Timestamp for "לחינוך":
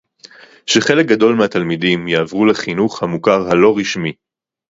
2.45-3.03